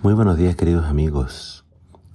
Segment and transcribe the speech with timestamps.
[0.00, 1.64] Muy buenos días queridos amigos.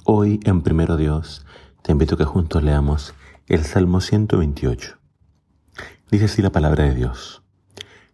[0.05, 1.45] Hoy en Primero Dios
[1.81, 3.13] te invito que juntos leamos
[3.47, 4.97] el Salmo 128.
[6.09, 7.43] Dice así la palabra de Dios.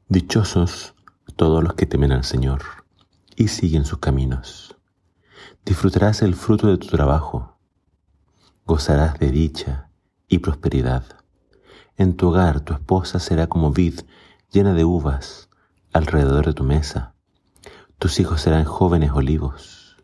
[0.07, 0.95] Dichosos
[1.35, 2.63] todos los que temen al Señor
[3.35, 4.75] y siguen sus caminos.
[5.66, 7.59] Disfrutarás el fruto de tu trabajo.
[8.65, 9.91] Gozarás de dicha
[10.27, 11.04] y prosperidad.
[11.95, 13.99] En tu hogar tu esposa será como vid
[14.51, 15.47] llena de uvas
[15.93, 17.13] alrededor de tu mesa
[18.00, 19.97] tus hijos serán jóvenes olivos.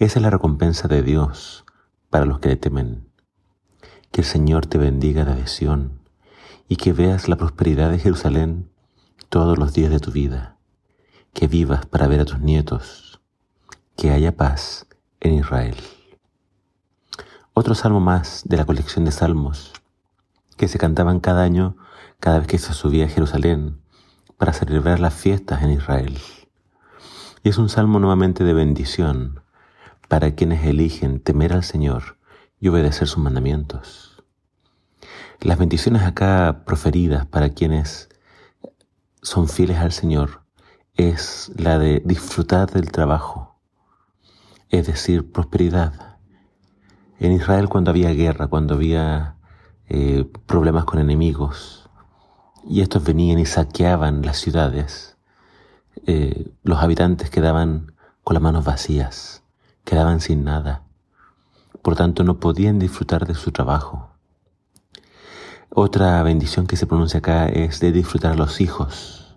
[0.00, 1.64] Esa es la recompensa de Dios
[2.10, 3.08] para los que le temen.
[4.10, 6.00] Que el Señor te bendiga de adhesión
[6.68, 8.68] y que veas la prosperidad de Jerusalén
[9.28, 10.56] todos los días de tu vida.
[11.34, 13.20] Que vivas para ver a tus nietos.
[13.96, 14.86] Que haya paz
[15.20, 15.76] en Israel.
[17.54, 19.72] Otro salmo más de la colección de salmos
[20.56, 21.76] que se cantaban cada año
[22.18, 23.80] cada vez que se subía a Jerusalén
[24.36, 26.18] para celebrar las fiestas en Israel.
[27.48, 29.40] Es un salmo nuevamente de bendición
[30.06, 32.18] para quienes eligen temer al Señor
[32.60, 34.22] y obedecer sus mandamientos.
[35.40, 38.10] Las bendiciones acá proferidas para quienes
[39.22, 40.42] son fieles al Señor
[40.92, 43.58] es la de disfrutar del trabajo,
[44.68, 46.18] es decir, prosperidad.
[47.18, 49.36] En Israel cuando había guerra, cuando había
[49.88, 51.88] eh, problemas con enemigos,
[52.62, 55.17] y estos venían y saqueaban las ciudades,
[56.06, 57.92] eh, los habitantes quedaban
[58.24, 59.42] con las manos vacías,
[59.84, 60.82] quedaban sin nada.
[61.82, 64.10] Por tanto, no podían disfrutar de su trabajo.
[65.70, 69.36] Otra bendición que se pronuncia acá es de disfrutar a los hijos.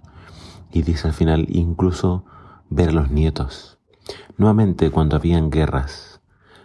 [0.71, 2.25] Y dice al final incluso
[2.69, 3.77] ver a los nietos.
[4.37, 6.19] Nuevamente, cuando habían guerras,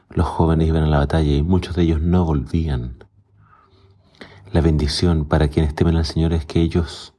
[0.08, 3.05] los jóvenes iban a la batalla y muchos de ellos no volvían.
[4.50, 7.12] La bendición para quienes temen al Señor es que ellos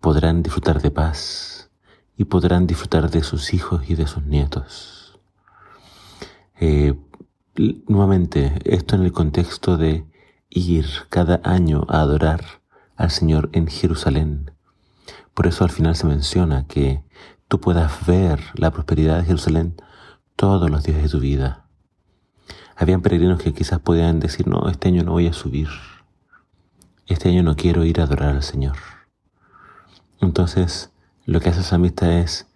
[0.00, 1.57] podrán disfrutar de paz,
[2.18, 5.18] y podrán disfrutar de sus hijos y de sus nietos.
[6.60, 6.94] Eh,
[7.86, 10.04] nuevamente, esto en el contexto de
[10.50, 12.44] ir cada año a adorar
[12.96, 14.50] al Señor en Jerusalén.
[15.32, 17.04] Por eso al final se menciona que
[17.46, 19.76] tú puedas ver la prosperidad de Jerusalén
[20.34, 21.66] todos los días de tu vida.
[22.74, 25.68] Habían peregrinos que quizás podían decir, no, este año no voy a subir.
[27.06, 28.76] Este año no quiero ir a adorar al Señor.
[30.20, 30.90] Entonces,
[31.28, 32.46] lo que hace esa amistad es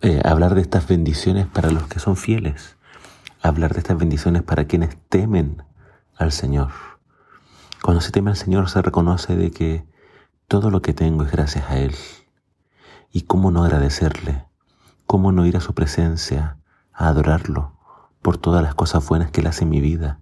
[0.00, 2.78] eh, hablar de estas bendiciones para los que son fieles,
[3.42, 5.62] hablar de estas bendiciones para quienes temen
[6.16, 6.70] al Señor.
[7.82, 9.86] Cuando se teme al Señor se reconoce de que
[10.48, 11.94] todo lo que tengo es gracias a Él.
[13.12, 14.46] ¿Y cómo no agradecerle?
[15.04, 16.56] ¿Cómo no ir a su presencia
[16.94, 17.76] a adorarlo
[18.22, 20.20] por todas las cosas buenas que Él hace en mi vida?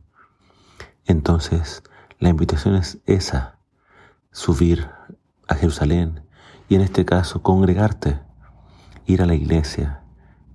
[1.06, 1.84] Entonces,
[2.18, 3.60] la invitación es esa,
[4.32, 4.90] subir
[5.46, 6.23] a Jerusalén
[6.68, 8.20] y en este caso congregarte,
[9.06, 10.02] ir a la iglesia,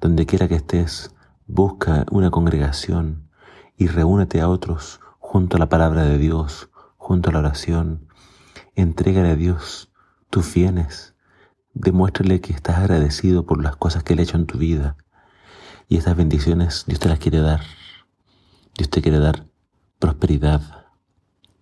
[0.02, 1.14] donde quiera que estés,
[1.48, 3.30] busca una congregación
[3.78, 8.08] y reúnete a otros junto a la palabra de Dios, junto a la oración.
[8.76, 9.92] Entrégale a Dios
[10.30, 11.16] tus bienes,
[11.74, 14.98] demuéstrale que estás agradecido por las cosas que Él ha hecho en tu vida.
[15.88, 17.62] Y estas bendiciones Dios te las quiere dar.
[18.78, 19.46] Dios te quiere dar
[20.00, 20.88] prosperidad,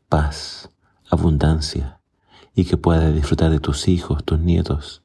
[0.10, 0.70] paz,
[1.10, 1.98] abundancia
[2.58, 5.04] y que puedas disfrutar de tus hijos, tus nietos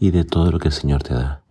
[0.00, 1.42] y de todo lo que el Señor te da.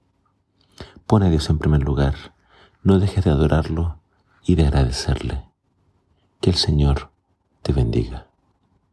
[1.05, 2.35] Pon a Dios en primer lugar,
[2.83, 3.97] no dejes de adorarlo
[4.45, 5.45] y de agradecerle.
[6.41, 7.11] Que el Señor
[7.61, 8.26] te bendiga.